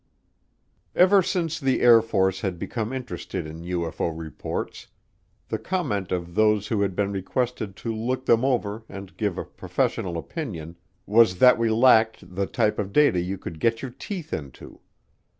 Ever 0.95 1.21
since 1.21 1.59
the 1.59 1.81
Air 1.81 2.01
Force 2.01 2.41
had 2.41 2.57
become 2.57 2.91
interested 2.91 3.45
in 3.45 3.61
UFO 3.61 4.11
reports, 4.17 4.87
the 5.49 5.59
comment 5.59 6.11
of 6.11 6.33
those 6.33 6.69
who 6.69 6.81
had 6.81 6.95
been 6.95 7.11
requested 7.11 7.75
to 7.75 7.93
look 7.93 8.25
them 8.25 8.43
over 8.43 8.81
and 8.89 9.15
give 9.15 9.37
a 9.37 9.45
professional 9.45 10.17
opinion 10.17 10.75
was 11.05 11.37
that 11.37 11.59
we 11.59 11.69
lacked 11.69 12.33
the 12.33 12.47
type 12.47 12.79
of 12.79 12.91
data 12.91 13.19
"you 13.19 13.37
could 13.37 13.59
get 13.59 13.83
your 13.83 13.91
teeth 13.91 14.33
into." 14.33 14.79